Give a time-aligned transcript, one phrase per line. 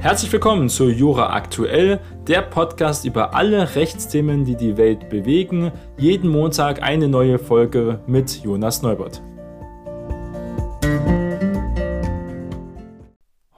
[0.00, 5.72] Herzlich willkommen zu Jura Aktuell, der Podcast über alle Rechtsthemen, die die Welt bewegen.
[5.98, 9.20] Jeden Montag eine neue Folge mit Jonas Neubert.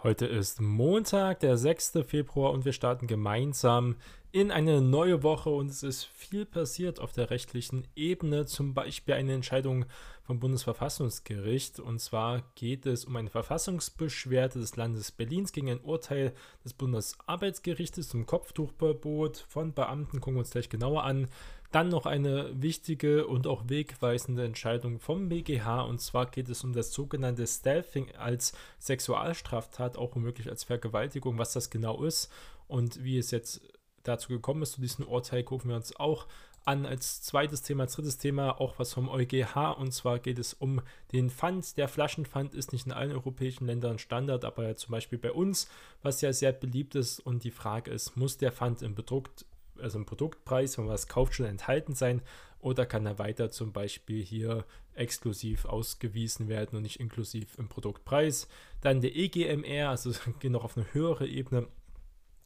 [0.05, 2.01] Heute ist Montag, der 6.
[2.05, 3.95] Februar und wir starten gemeinsam
[4.33, 9.15] in eine neue Woche und es ist viel passiert auf der rechtlichen Ebene, zum Beispiel
[9.15, 9.85] eine Entscheidung
[10.25, 11.79] vom Bundesverfassungsgericht.
[11.79, 16.33] Und zwar geht es um eine Verfassungsbeschwerde des Landes Berlins gegen ein Urteil
[16.65, 20.21] des Bundesarbeitsgerichtes zum Kopftuchverbot von Beamten.
[20.21, 21.29] Gucken wir uns gleich genauer an.
[21.73, 25.83] Dann noch eine wichtige und auch wegweisende Entscheidung vom BGH.
[25.83, 31.55] Und zwar geht es um das sogenannte Stealthing als Sexualstraftat, auch womöglich als Vergewaltigung, was
[31.55, 32.31] das genau ist
[32.69, 33.61] und wie es jetzt
[34.03, 36.27] dazu gekommen ist zu diesem Urteil, gucken wir uns auch
[36.65, 40.55] an als zweites Thema, als drittes Thema auch was vom EuGH und zwar geht es
[40.55, 40.81] um
[41.13, 41.77] den Pfand.
[41.77, 45.69] Der Flaschenpfand ist nicht in allen europäischen Ländern Standard, aber ja zum Beispiel bei uns,
[46.03, 49.45] was ja sehr beliebt ist und die Frage ist, muss der Pfand im Produkt,
[49.81, 52.23] also im Produktpreis, wenn man was kauft, schon enthalten sein
[52.59, 54.65] oder kann er weiter zum Beispiel hier
[54.95, 58.49] exklusiv ausgewiesen werden und nicht inklusiv im Produktpreis.
[58.81, 61.69] Dann der EGMR, also geht noch auf eine höhere Ebene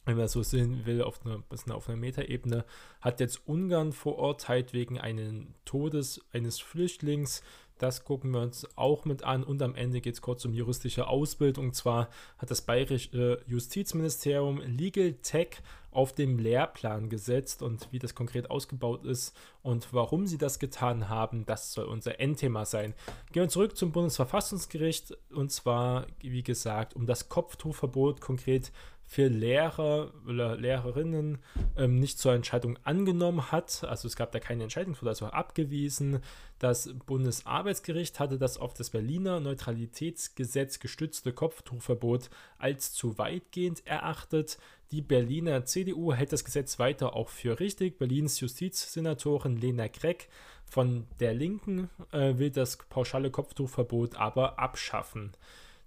[0.07, 1.43] wenn man so sehen will, auf einer,
[1.75, 2.63] auf einer Metaebene,
[3.01, 7.43] hat jetzt Ungarn verurteilt wegen eines Todes eines Flüchtlings.
[7.77, 9.43] Das gucken wir uns auch mit an.
[9.43, 11.67] Und am Ende geht es kurz um juristische Ausbildung.
[11.67, 15.61] Und zwar hat das bayerische Justizministerium Legal Tech
[15.97, 21.09] auf dem Lehrplan gesetzt und wie das konkret ausgebaut ist und warum sie das getan
[21.09, 22.93] haben, das soll unser Endthema sein.
[23.31, 28.71] Gehen wir zurück zum Bundesverfassungsgericht und zwar, wie gesagt, um das Kopftuchverbot konkret
[29.09, 31.39] für Lehrer oder Lehrerinnen
[31.77, 33.85] ähm, nicht zur Entscheidung angenommen hat.
[33.85, 36.19] Also es gab da keine Entscheidung, wurde also abgewiesen.
[36.59, 44.57] Das Bundesarbeitsgericht hatte das auf das Berliner Neutralitätsgesetz gestützte Kopftuchverbot als zu weitgehend erachtet.
[44.91, 47.97] Die Berliner CDU hält das Gesetz weiter auch für richtig.
[47.97, 50.27] Berlins Justizsenatorin Lena Kreck
[50.65, 55.31] von der Linken äh, will das pauschale Kopftuchverbot aber abschaffen.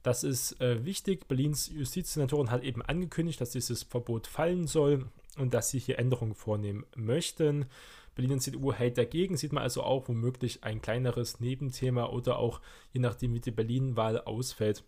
[0.03, 1.29] Das ist äh, wichtig.
[1.29, 5.07] Berlins Justizsenatorin hat eben angekündigt, dass dieses Verbot fallen soll
[5.37, 7.67] und dass sie hier Änderungen vornehmen möchten.
[8.15, 12.61] Berlin CDU hält dagegen, sieht man also auch womöglich ein kleineres Nebenthema oder auch
[12.93, 14.85] je nachdem, wie die Berlin-Wahl ausfällt,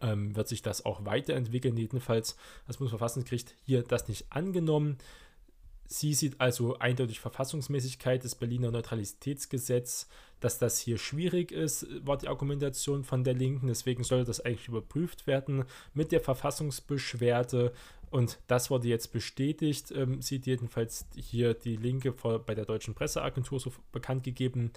[0.00, 1.76] ähm, wird sich das auch weiterentwickeln.
[1.76, 2.36] Jedenfalls
[2.66, 4.98] das Bundesverfassungsgericht hier das nicht angenommen.
[5.92, 10.06] Sie sieht also eindeutig Verfassungsmäßigkeit des Berliner Neutralitätsgesetzes,
[10.38, 13.66] dass das hier schwierig ist, war die Argumentation von der Linken.
[13.66, 17.72] Deswegen sollte das eigentlich überprüft werden mit der Verfassungsbeschwerde.
[18.08, 22.94] Und das wurde jetzt bestätigt, ähm, sieht jedenfalls hier die Linke vor, bei der deutschen
[22.94, 24.70] Presseagentur so bekannt gegeben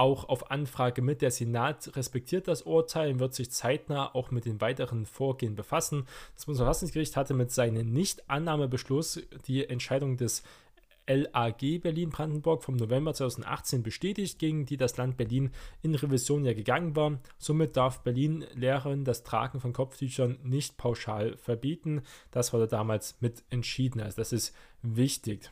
[0.00, 1.20] auch auf Anfrage mit.
[1.20, 6.06] Der Senat respektiert das Urteil und wird sich zeitnah auch mit den weiteren Vorgehen befassen.
[6.34, 10.42] Das Bundesverfassungsgericht hatte mit seinem Nichtannahmebeschluss die Entscheidung des
[11.06, 15.50] LAG Berlin-Brandenburg vom November 2018 bestätigt, gegen die das Land Berlin
[15.82, 17.20] in Revision ja gegangen war.
[17.36, 22.02] Somit darf Berlin Lehrern das Tragen von Kopftüchern nicht pauschal verbieten.
[22.30, 24.00] Das wurde damals mit entschieden.
[24.00, 25.50] Also das ist wichtig.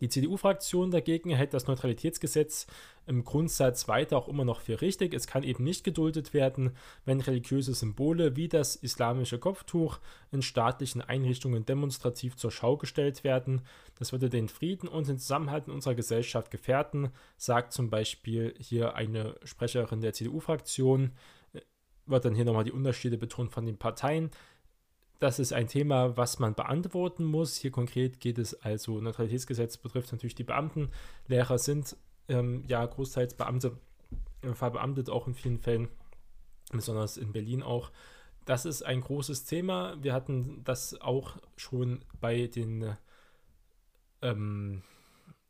[0.00, 2.66] Die CDU-Fraktion dagegen hält das Neutralitätsgesetz
[3.06, 5.14] im Grundsatz weiter auch immer noch für richtig.
[5.14, 9.98] Es kann eben nicht geduldet werden, wenn religiöse Symbole wie das islamische Kopftuch
[10.30, 13.62] in staatlichen Einrichtungen demonstrativ zur Schau gestellt werden.
[13.98, 18.94] Das würde den Frieden und den Zusammenhalt in unserer Gesellschaft gefährden, sagt zum Beispiel hier
[18.94, 21.12] eine Sprecherin der CDU-Fraktion.
[22.06, 24.30] Wird dann hier nochmal die Unterschiede betont von den Parteien.
[25.18, 27.56] Das ist ein Thema, was man beantworten muss.
[27.56, 30.90] Hier konkret geht es also, Neutralitätsgesetz betrifft natürlich die Beamten.
[31.26, 31.96] Lehrer sind
[32.28, 33.76] ähm, ja großteils Beamte,
[34.42, 35.88] äh, verbeamtet auch in vielen Fällen,
[36.70, 37.90] besonders in Berlin auch.
[38.44, 39.96] Das ist ein großes Thema.
[40.00, 42.96] Wir hatten das auch schon bei den,
[44.22, 44.82] ähm,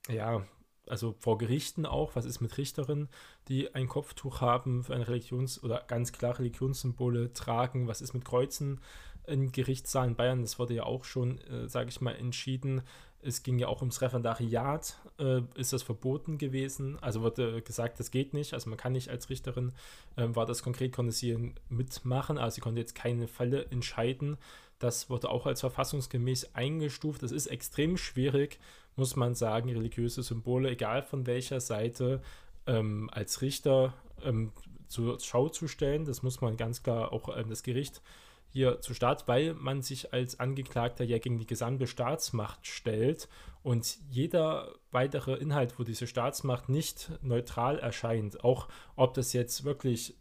[0.09, 0.47] ja,
[0.87, 2.17] also vor Gerichten auch.
[2.17, 3.09] Was ist mit Richterinnen,
[3.49, 7.87] die ein Kopftuch haben für ein Religions- oder ganz klar Religionssymbole tragen?
[7.87, 8.81] Was ist mit Kreuzen?
[9.29, 12.83] In Gerichtssaal in Bayern, das wurde ja auch schon, äh, sage ich mal, entschieden.
[13.21, 16.99] Es ging ja auch ums Referendariat, äh, ist das verboten gewesen.
[17.01, 18.55] Also wurde gesagt, das geht nicht.
[18.55, 19.73] Also man kann nicht als Richterin,
[20.17, 22.39] äh, war das konkret, konnte sie mitmachen.
[22.39, 24.39] Also sie konnte jetzt keine Fälle entscheiden.
[24.79, 27.23] Das wurde auch als verfassungsgemäß eingestuft.
[27.23, 28.61] Das ist extrem schwierig,
[28.95, 32.23] muss man sagen, religiöse Symbole, egal von welcher Seite,
[32.67, 34.53] ähm, als Richter ähm,
[34.87, 36.05] zur Schau zu stellen.
[36.05, 38.01] Das muss man ganz klar auch ähm, das Gericht
[38.51, 43.29] hier zu Staat, weil man sich als Angeklagter ja gegen die gesamte Staatsmacht stellt
[43.63, 50.17] und jeder weitere Inhalt, wo diese Staatsmacht nicht neutral erscheint, auch ob das jetzt wirklich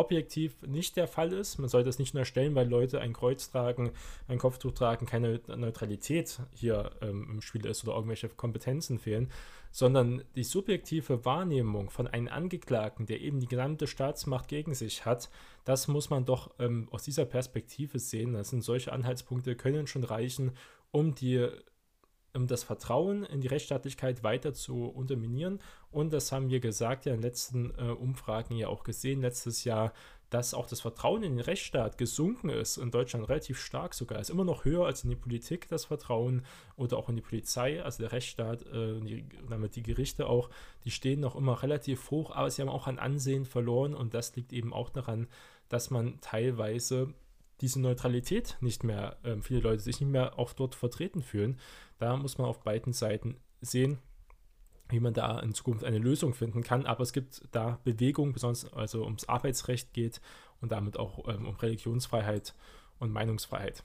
[0.00, 1.58] objektiv nicht der Fall ist.
[1.58, 3.92] Man sollte es nicht nur stellen, weil Leute ein Kreuz tragen,
[4.28, 9.30] ein Kopftuch tragen, keine Neutralität hier ähm, im Spiel ist oder irgendwelche Kompetenzen fehlen,
[9.70, 15.30] sondern die subjektive Wahrnehmung von einem Angeklagten, der eben die gesamte Staatsmacht gegen sich hat,
[15.64, 18.32] das muss man doch ähm, aus dieser Perspektive sehen.
[18.32, 20.52] Das sind solche Anhaltspunkte, können schon reichen,
[20.90, 21.46] um die
[22.32, 25.60] das Vertrauen in die Rechtsstaatlichkeit weiter zu unterminieren.
[25.90, 29.64] Und das haben wir gesagt ja in den letzten äh, Umfragen ja auch gesehen, letztes
[29.64, 29.92] Jahr,
[30.30, 34.20] dass auch das Vertrauen in den Rechtsstaat gesunken ist, in Deutschland relativ stark sogar.
[34.20, 36.44] Ist immer noch höher als in die Politik das Vertrauen
[36.76, 40.48] oder auch in die Polizei, also der Rechtsstaat, äh, die, damit die Gerichte auch,
[40.84, 44.36] die stehen noch immer relativ hoch, aber sie haben auch an Ansehen verloren und das
[44.36, 45.26] liegt eben auch daran,
[45.68, 47.12] dass man teilweise
[47.60, 51.58] diese Neutralität nicht mehr, äh, viele Leute sich nicht mehr auch dort vertreten fühlen.
[51.98, 53.98] Da muss man auf beiden Seiten sehen,
[54.88, 56.86] wie man da in Zukunft eine Lösung finden kann.
[56.86, 60.20] Aber es gibt da Bewegungen, besonders also ums Arbeitsrecht geht
[60.60, 62.54] und damit auch ähm, um Religionsfreiheit
[62.98, 63.84] und Meinungsfreiheit.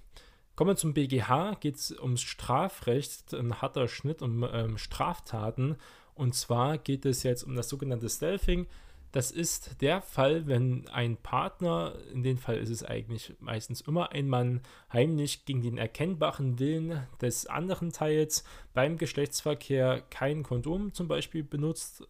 [0.56, 5.76] Kommen wir zum BGH, geht es ums Strafrecht, ein harter Schnitt um ähm, Straftaten.
[6.14, 8.68] Und zwar geht es jetzt um das sogenannte Stealthing.
[9.16, 14.12] Das ist der Fall, wenn ein Partner, in dem Fall ist es eigentlich meistens immer
[14.12, 14.60] ein Mann,
[14.92, 22.06] heimlich gegen den erkennbaren Willen des anderen Teils beim Geschlechtsverkehr kein Kondom zum Beispiel benutzt,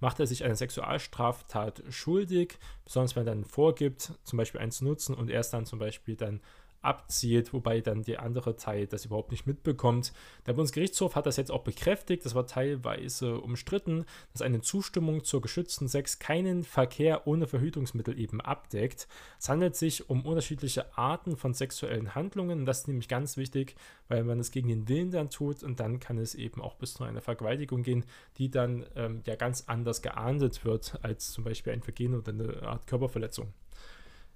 [0.00, 4.84] macht er sich einer Sexualstraftat schuldig, besonders wenn er dann vorgibt, zum Beispiel einen zu
[4.84, 6.42] nutzen und erst dann zum Beispiel dann
[6.82, 10.12] abzielt, wobei dann der andere Teil das überhaupt nicht mitbekommt.
[10.46, 15.42] Der Bundesgerichtshof hat das jetzt auch bekräftigt, das war teilweise umstritten, dass eine Zustimmung zur
[15.42, 19.08] geschützten Sex keinen Verkehr ohne Verhütungsmittel eben abdeckt.
[19.38, 23.74] Es handelt sich um unterschiedliche Arten von sexuellen Handlungen das ist nämlich ganz wichtig,
[24.06, 26.94] weil man es gegen den Willen dann tut und dann kann es eben auch bis
[26.94, 28.04] zu einer Vergewaltigung gehen,
[28.38, 32.62] die dann ähm, ja ganz anders geahndet wird als zum Beispiel ein Vergehen oder eine
[32.62, 33.52] Art Körperverletzung.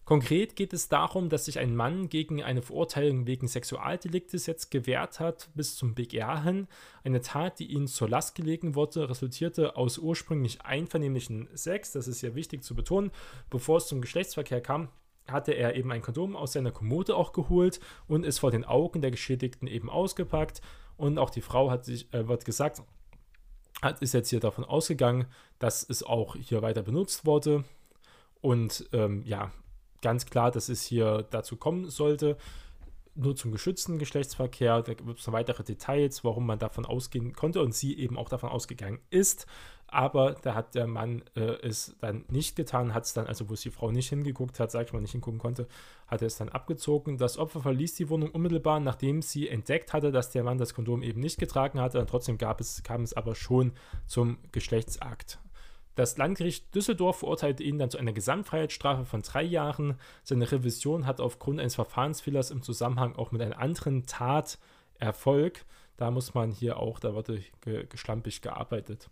[0.05, 5.19] Konkret geht es darum, dass sich ein Mann gegen eine Verurteilung wegen Sexualdeliktes jetzt gewehrt
[5.19, 6.69] hat bis zum BGH hin.
[7.05, 11.93] Eine Tat, die ihm zur Last gelegen wurde, resultierte aus ursprünglich einvernehmlichen Sex.
[11.93, 13.13] Das ist ja wichtig zu betonen.
[13.49, 14.89] Bevor es zum Geschlechtsverkehr kam,
[15.27, 19.01] hatte er eben ein Kondom aus seiner Kommode auch geholt und es vor den Augen
[19.01, 20.61] der Geschädigten eben ausgepackt.
[20.99, 22.83] Und auch die Frau hat sich, äh, wird gesagt,
[23.81, 25.27] hat, ist jetzt hier davon ausgegangen,
[25.59, 27.65] dass es auch hier weiter benutzt wurde.
[28.43, 29.51] Und ähm, ja,
[30.05, 32.37] ganz klar, dass es hier dazu kommen sollte.
[33.17, 37.75] Nur zum geschützten Geschlechtsverkehr, da gibt es weitere Details, warum man davon ausgehen konnte und
[37.75, 39.47] sie eben auch davon ausgegangen ist.
[39.87, 43.55] Aber da hat der Mann äh, es dann nicht getan, hat es dann, also wo
[43.55, 45.69] es die Frau nicht hingeguckt hat, sag ich mal, nicht hingucken konnte,
[46.09, 47.17] hat er es dann abgezogen.
[47.17, 51.03] Das Opfer verließ die Wohnung unmittelbar, nachdem sie entdeckt hatte, dass der Mann das Kondom
[51.03, 52.01] eben nicht getragen hatte.
[52.01, 53.73] Und trotzdem gab es, kam es aber schon
[54.07, 55.39] zum Geschlechtsakt.
[55.95, 59.99] Das Landgericht Düsseldorf verurteilte ihn dann zu einer Gesamtfreiheitsstrafe von drei Jahren.
[60.25, 64.59] Seine Revision hat aufgrund eines Verfahrensfehlers im Zusammenhang auch mit einer anderen Tat
[64.99, 65.65] Erfolg.
[65.97, 67.43] Da muss man hier auch, da wurde
[67.89, 69.09] geschlampig gearbeitet.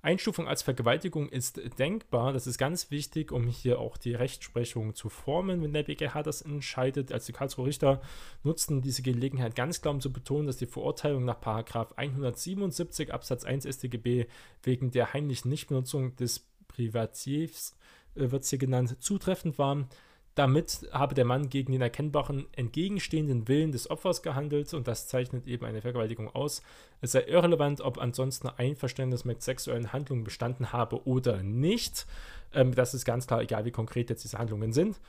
[0.00, 2.32] Einstufung als Vergewaltigung ist denkbar.
[2.32, 6.40] Das ist ganz wichtig, um hier auch die Rechtsprechung zu formen, wenn der BGH das
[6.40, 7.10] entscheidet.
[7.12, 8.00] Als die Karlsruher Richter
[8.44, 13.64] nutzten diese Gelegenheit ganz klar, um zu betonen, dass die Verurteilung nach 177 Absatz 1
[13.64, 14.26] StGB
[14.62, 17.76] wegen der heimlichen Nichtbenutzung des Privatiers,
[18.14, 19.88] äh, wird es hier genannt, zutreffend war.
[20.38, 25.48] Damit habe der Mann gegen den erkennbaren entgegenstehenden Willen des Opfers gehandelt und das zeichnet
[25.48, 26.62] eben eine Vergewaltigung aus.
[27.00, 32.06] Es sei irrelevant, ob ansonsten Einverständnis mit sexuellen Handlungen bestanden habe oder nicht.
[32.54, 35.00] Ähm, das ist ganz klar, egal wie konkret jetzt diese Handlungen sind.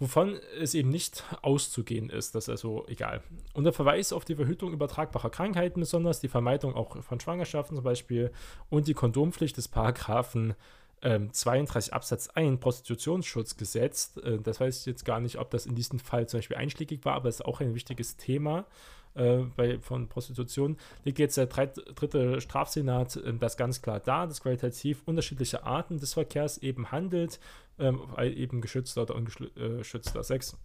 [0.00, 3.22] Wovon es eben nicht auszugehen ist, das ist also egal.
[3.54, 8.32] Unter Verweis auf die Verhütung übertragbarer Krankheiten, besonders die Vermeidung auch von Schwangerschaften zum Beispiel
[8.68, 10.56] und die Kondompflicht des Paragraphen
[11.02, 14.16] ähm, 32 Absatz 1 Prostitutionsschutzgesetz.
[14.22, 17.04] Äh, das weiß ich jetzt gar nicht, ob das in diesem Fall zum Beispiel einschlägig
[17.04, 18.66] war, aber es ist auch ein wichtiges Thema
[19.14, 20.76] äh, bei, von Prostitution.
[21.04, 25.98] Liegt jetzt der dreit, dritte Strafsenat äh, das ganz klar da, dass qualitativ unterschiedliche Arten
[25.98, 27.40] des Verkehrs eben handelt,
[27.78, 30.56] ähm, eben geschützter oder ungeschützter äh, Sex.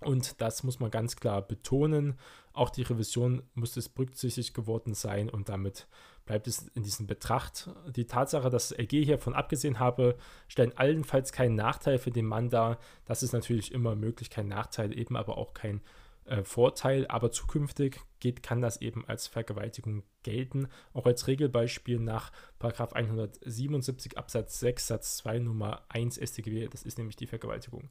[0.00, 2.18] Und das muss man ganz klar betonen.
[2.52, 5.86] Auch die Revision muss es berücksichtigt geworden sein und damit
[6.26, 7.70] bleibt es in diesem Betracht.
[7.94, 10.16] Die Tatsache, dass LG hiervon abgesehen habe,
[10.48, 12.78] stellt allenfalls keinen Nachteil für den Mann dar.
[13.04, 15.80] Das ist natürlich immer möglich, kein Nachteil, eben aber auch kein
[16.26, 17.06] äh, Vorteil.
[17.08, 20.68] Aber zukünftig geht, kann das eben als Vergewaltigung gelten.
[20.92, 26.68] Auch als Regelbeispiel nach 177 Absatz 6 Satz 2 Nummer 1 StGB.
[26.68, 27.90] Das ist nämlich die Vergewaltigung.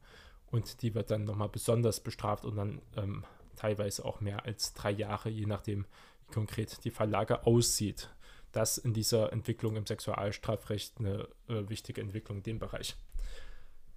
[0.54, 3.24] Und die wird dann nochmal besonders bestraft und dann ähm,
[3.56, 5.84] teilweise auch mehr als drei Jahre, je nachdem,
[6.28, 8.08] wie konkret die Verlage aussieht
[8.54, 12.94] das in dieser Entwicklung im Sexualstrafrecht eine äh, wichtige Entwicklung in dem Bereich.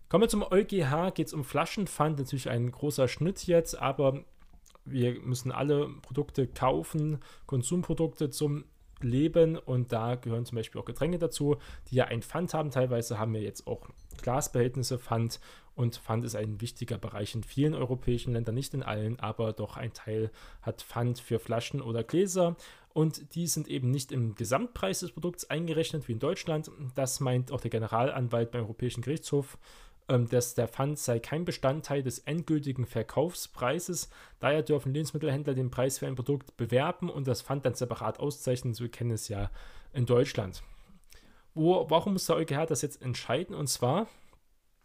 [0.09, 4.23] Kommen wir zum EuGH, geht es um Flaschenpfand, natürlich ein großer Schnitt jetzt, aber
[4.85, 8.65] wir müssen alle Produkte kaufen, Konsumprodukte zum
[9.01, 11.57] Leben und da gehören zum Beispiel auch Getränke dazu,
[11.89, 12.71] die ja ein Pfand haben.
[12.71, 13.87] Teilweise haben wir jetzt auch
[14.21, 15.39] Glasbehältnisse Pfand
[15.77, 19.77] und Pfand ist ein wichtiger Bereich in vielen europäischen Ländern, nicht in allen, aber doch
[19.77, 20.31] ein Teil
[20.63, 22.57] hat Pfand für Flaschen oder Gläser
[22.93, 26.71] und die sind eben nicht im Gesamtpreis des Produkts eingerechnet wie in Deutschland.
[26.95, 29.59] Das meint auch der Generalanwalt beim Europäischen Gerichtshof
[30.09, 34.09] ähm, dass der Pfand sei kein Bestandteil des endgültigen Verkaufspreises.
[34.39, 38.73] Daher dürfen Lebensmittelhändler den Preis für ein Produkt bewerben und das Pfand dann separat auszeichnen.
[38.73, 39.51] So kennen es ja
[39.91, 40.63] in Deutschland.
[41.53, 43.53] Wo, warum muss der EuGH das jetzt entscheiden?
[43.53, 44.07] Und zwar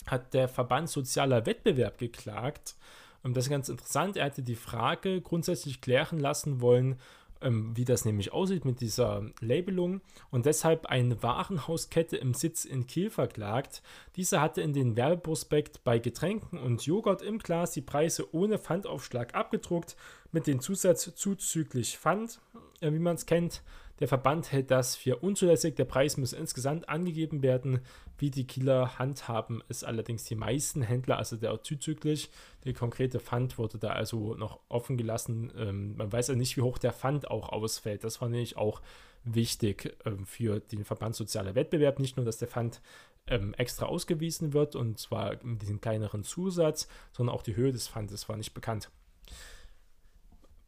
[0.07, 2.77] hat der Verband Sozialer Wettbewerb geklagt.
[3.23, 4.17] Und das ist ganz interessant.
[4.17, 6.99] Er hatte die Frage grundsätzlich klären lassen wollen,
[7.43, 12.87] ähm, wie das nämlich aussieht mit dieser Labelung und deshalb eine Warenhauskette im Sitz in
[12.87, 13.83] Kiel verklagt.
[14.17, 19.35] Diese hatte in den Werbeprospekt bei Getränken und Joghurt im Glas die Preise ohne Pfandaufschlag
[19.35, 19.97] abgedruckt
[20.31, 22.41] mit dem Zusatz zuzüglich Pfand,
[22.81, 23.63] äh, wie man es kennt.
[24.01, 25.77] Der Verband hält das für unzulässig.
[25.77, 27.81] Der Preis muss insgesamt angegeben werden.
[28.19, 32.31] Wie die Kieler handhaben, ist allerdings die meisten Händler, also der zuzüglich.
[32.65, 35.53] Der konkrete Pfand wurde da also noch offen gelassen.
[35.57, 38.05] Ähm, man weiß ja nicht, wie hoch der Pfand auch ausfällt.
[38.05, 38.81] Das fand ich auch
[39.25, 41.99] wichtig ähm, für den Verband Sozialer Wettbewerb.
[41.99, 42.81] Nicht nur, dass der Pfand
[43.27, 47.89] ähm, extra ausgewiesen wird und zwar mit diesem kleineren Zusatz, sondern auch die Höhe des
[47.89, 48.91] Pfandes war nicht bekannt.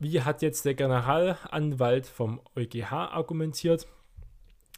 [0.05, 3.87] Wie hat jetzt der Generalanwalt vom EuGH argumentiert?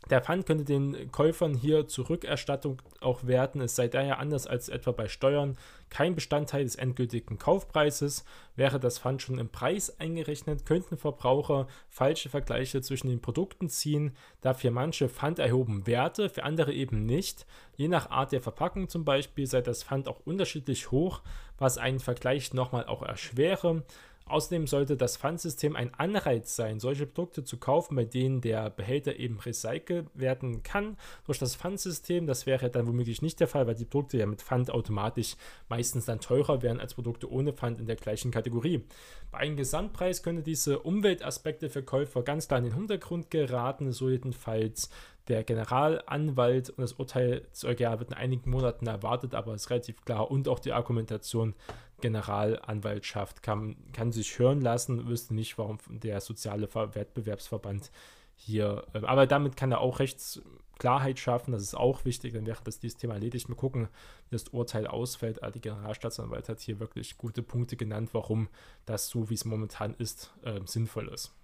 [0.08, 3.60] Der Pfand könnte den Käufern hier zur Rückerstattung auch werten.
[3.60, 5.58] Es sei daher anders als etwa bei Steuern
[5.90, 8.24] kein Bestandteil des endgültigen Kaufpreises.
[8.54, 14.14] Wäre das Pfand schon im Preis eingerechnet, könnten Verbraucher falsche Vergleiche zwischen den Produkten ziehen,
[14.42, 17.46] da für manche Pfand erhoben Werte, für andere eben nicht.
[17.74, 21.22] Je nach Art der Verpackung zum Beispiel sei das Pfand auch unterschiedlich hoch,
[21.58, 23.82] was einen Vergleich nochmal auch erschwere.
[24.28, 29.16] Außerdem sollte das Pfandsystem ein Anreiz sein, solche Produkte zu kaufen, bei denen der Behälter
[29.20, 30.96] eben recycelt werden kann.
[31.26, 34.42] Durch das Pfandsystem, das wäre dann womöglich nicht der Fall, weil die Produkte ja mit
[34.42, 35.36] Pfand automatisch
[35.68, 38.82] meistens dann teurer wären als Produkte ohne Pfand in der gleichen Kategorie.
[39.30, 44.10] Bei einem Gesamtpreis könnte diese Umweltaspekte für Käufer ganz klar in den Hintergrund geraten, so
[44.10, 44.90] jedenfalls
[45.28, 50.04] der Generalanwalt und das Urteil des EuGH wird in einigen Monaten erwartet, aber ist relativ
[50.04, 51.54] klar und auch die Argumentation
[52.00, 57.90] Generalanwaltschaft kann, kann sich hören lassen, wüsste nicht, warum der soziale Wettbewerbsverband
[58.36, 62.58] hier, äh, aber damit kann er auch Rechtsklarheit schaffen, das ist auch wichtig, dann wäre
[62.62, 63.48] das dieses Thema erledigt.
[63.48, 63.88] Wir gucken,
[64.28, 65.42] wie das Urteil ausfällt.
[65.42, 68.48] Aber die Generalstaatsanwalt hat hier wirklich gute Punkte genannt, warum
[68.84, 71.35] das so, wie es momentan ist, äh, sinnvoll ist.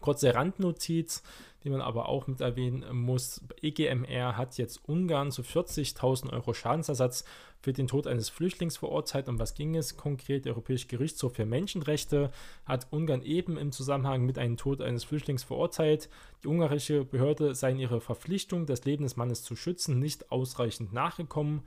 [0.00, 1.22] Kurze Randnotiz,
[1.64, 3.40] die man aber auch mit erwähnen muss.
[3.60, 7.24] EGMR hat jetzt Ungarn zu 40.000 Euro Schadensersatz
[7.60, 9.28] für den Tod eines Flüchtlings verurteilt.
[9.28, 10.44] Um was ging es konkret?
[10.44, 12.30] Der Europäische Gerichtshof für Menschenrechte
[12.64, 16.08] hat Ungarn eben im Zusammenhang mit einem Tod eines Flüchtlings verurteilt.
[16.44, 20.92] Die ungarische Behörde sei in ihrer Verpflichtung, das Leben des Mannes zu schützen, nicht ausreichend
[20.92, 21.62] nachgekommen.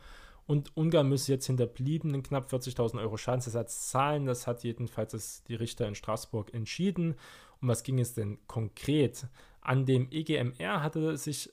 [0.47, 4.25] Und Ungarn müsse jetzt hinterbliebenen knapp 40.000 Euro Schadensersatz zahlen.
[4.25, 7.15] Das hat jedenfalls die Richter in Straßburg entschieden.
[7.61, 9.27] Um was ging es denn konkret?
[9.61, 11.49] An dem EGMR hatte sich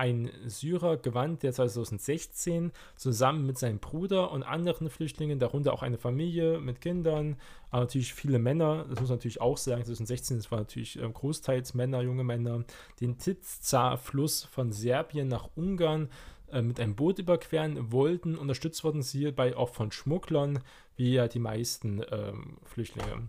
[0.00, 5.98] ein Syrer gewandt, der 2016 zusammen mit seinem Bruder und anderen Flüchtlingen, darunter auch eine
[5.98, 7.36] Familie mit Kindern,
[7.70, 11.06] aber natürlich viele Männer, das muss man natürlich auch sagen, 2016, das war natürlich äh,
[11.06, 12.64] großteils Männer, junge Männer,
[13.00, 16.08] den Tizza-Fluss von Serbien nach Ungarn
[16.50, 18.36] äh, mit einem Boot überqueren wollten.
[18.38, 20.60] Unterstützt wurden sie hierbei auch von Schmugglern,
[20.96, 23.28] wie ja die meisten ähm, Flüchtlinge.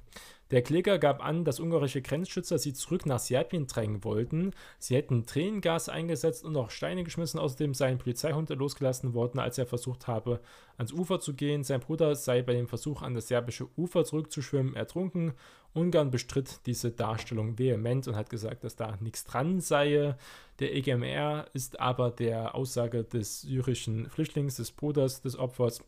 [0.51, 4.51] Der Kläger gab an, dass ungarische Grenzschützer sie zurück nach Serbien drängen wollten.
[4.79, 7.39] Sie hätten Tränengas eingesetzt und auch Steine geschmissen.
[7.39, 10.41] Außerdem sei ein Polizeihund losgelassen worden, als er versucht habe,
[10.75, 11.63] ans Ufer zu gehen.
[11.63, 15.33] Sein Bruder sei bei dem Versuch, an das serbische Ufer zurückzuschwimmen, ertrunken.
[15.73, 20.15] Ungarn bestritt diese Darstellung vehement und hat gesagt, dass da nichts dran sei.
[20.59, 25.81] Der EGMR ist aber der Aussage des syrischen Flüchtlings, des Bruders des Opfers,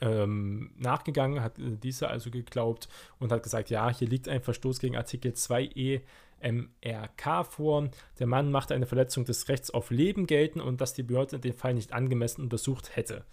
[0.00, 2.88] ähm, nachgegangen, hat äh, dieser also geglaubt
[3.18, 6.02] und hat gesagt, ja, hier liegt ein Verstoß gegen Artikel 2e
[6.42, 7.90] MRK vor.
[8.18, 11.54] Der Mann machte eine Verletzung des Rechts auf Leben gelten und dass die Behörde den
[11.54, 13.24] Fall nicht angemessen untersucht hätte.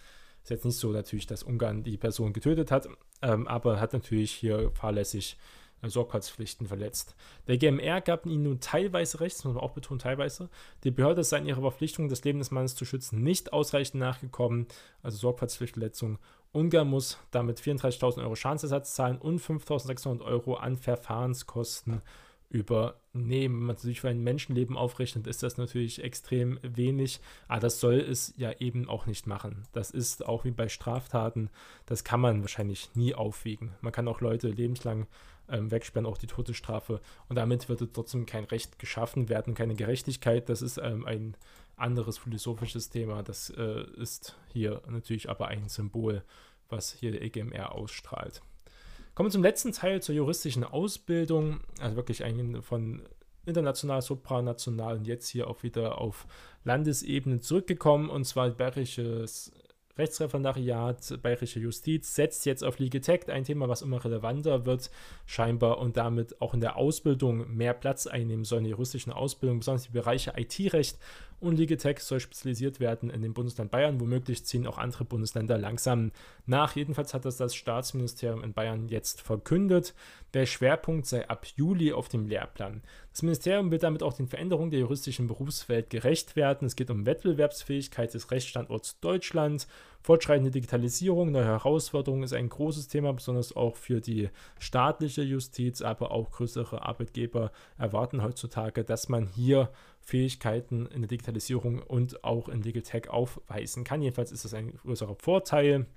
[0.44, 2.90] Ist jetzt nicht so natürlich, dass Ungarn die Person getötet hat,
[3.22, 5.38] ähm, aber hat natürlich hier fahrlässig
[5.82, 7.16] äh, Sorgfaltspflichten verletzt.
[7.48, 10.50] Der GMR gab ihnen nun teilweise recht, das muss man auch betonen, teilweise.
[10.84, 14.68] Die Behörde sei in ihrer Verpflichtung, das Leben des Mannes zu schützen, nicht ausreichend nachgekommen,
[15.02, 16.20] also Sorgfaltspflichtverletzung
[16.54, 22.02] Ungarn muss damit 34.000 Euro Schadensersatz zahlen und 5.600 Euro an Verfahrenskosten
[22.50, 22.94] übernehmen.
[23.14, 27.96] Wenn man natürlich für ein Menschenleben aufrechnet, ist das natürlich extrem wenig, aber das soll
[27.96, 29.64] es ja eben auch nicht machen.
[29.74, 31.50] Das ist auch wie bei Straftaten,
[31.88, 33.74] das kann man wahrscheinlich nie aufwiegen.
[33.82, 35.08] Man kann auch Leute lebenslang
[35.50, 40.50] ähm, wegsperren, auch die Todesstrafe und damit wird trotzdem kein Recht geschaffen werden, keine Gerechtigkeit.
[40.50, 41.36] Das ist ähm, ein
[41.76, 43.24] anderes philosophisches Thema.
[43.24, 46.24] Das äh, ist hier natürlich aber ein Symbol,
[46.70, 48.42] was hier der EGMR ausstrahlt.
[49.16, 51.62] Kommen wir zum letzten Teil zur juristischen Ausbildung.
[51.80, 53.04] Also wirklich ein von
[53.46, 56.26] international, supranational und jetzt hier auch wieder auf
[56.64, 58.10] Landesebene zurückgekommen.
[58.10, 59.52] Und zwar Bayerisches
[59.98, 64.90] Rechtsreferendariat, Bayerische Justiz setzt jetzt auf Legal ein Thema, was immer relevanter wird,
[65.28, 69.60] scheinbar und damit auch in der Ausbildung mehr Platz einnehmen soll in der juristischen Ausbildung,
[69.60, 70.98] besonders die Bereiche IT-Recht
[71.44, 74.00] und Legal soll spezialisiert werden in dem Bundesland Bayern.
[74.00, 76.12] Womöglich ziehen auch andere Bundesländer langsam
[76.46, 76.76] nach.
[76.76, 79.94] Jedenfalls hat das das Staatsministerium in Bayern jetzt verkündet.
[80.34, 82.82] Der Schwerpunkt sei ab Juli auf dem Lehrplan.
[83.12, 86.66] Das Ministerium will damit auch den Veränderungen der juristischen Berufswelt gerecht werden.
[86.66, 89.68] Es geht um Wettbewerbsfähigkeit des Rechtsstandorts Deutschland.
[90.02, 96.12] Fortschreitende Digitalisierung, neue Herausforderungen ist ein großes Thema, besonders auch für die staatliche Justiz, aber
[96.12, 99.70] auch größere Arbeitgeber erwarten heutzutage, dass man hier
[100.04, 104.02] Fähigkeiten in der Digitalisierung und auch in Legal Tech aufweisen kann.
[104.02, 105.88] Jedenfalls ist das ein größerer Vorteil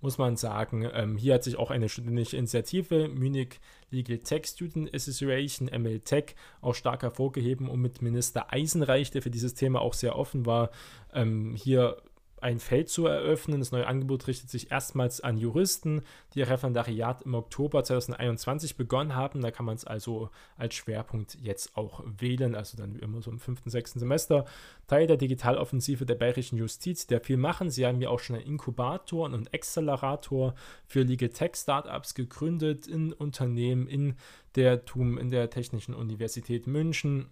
[0.00, 0.88] muss man sagen.
[0.92, 6.74] Ähm, hier hat sich auch eine studentische Initiative, Munich Legal Tech Student Association, MLTech, auch
[6.74, 10.70] stark hervorgeheben und mit Minister Eisenreich, der für dieses Thema auch sehr offen war,
[11.12, 11.96] ähm, hier
[12.40, 13.60] ein Feld zu eröffnen.
[13.60, 16.02] Das neue Angebot richtet sich erstmals an Juristen,
[16.34, 19.40] die ihr Referendariat im Oktober 2021 begonnen haben.
[19.40, 23.30] Da kann man es also als Schwerpunkt jetzt auch wählen, also dann wie immer so
[23.30, 24.44] im fünften, sechsten Semester.
[24.86, 27.70] Teil der Digitaloffensive der bayerischen Justiz, der viel machen.
[27.70, 30.54] Sie haben ja auch schon einen Inkubator und einen Accelerator
[30.86, 34.14] für Legal Tech Startups gegründet in Unternehmen in
[34.56, 37.26] der TUM, in der Technischen Universität München.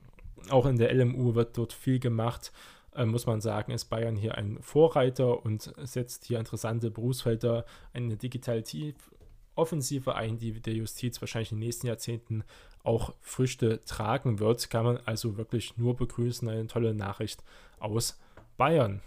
[0.50, 2.52] Auch in der LMU wird dort viel gemacht
[2.94, 8.16] äh, muss man sagen, ist Bayern hier ein Vorreiter und setzt hier interessante Berufsfelder, eine
[8.16, 12.44] Digitaloffensive ein, die der Justiz wahrscheinlich in den nächsten Jahrzehnten
[12.82, 14.70] auch Früchte tragen wird.
[14.70, 16.48] Kann man also wirklich nur begrüßen.
[16.48, 17.42] Eine tolle Nachricht
[17.78, 18.18] aus
[18.56, 19.00] Bayern.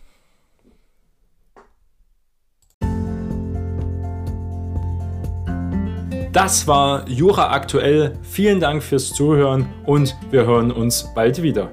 [6.33, 8.19] Das war Jura aktuell.
[8.21, 11.71] Vielen Dank fürs Zuhören und wir hören uns bald wieder.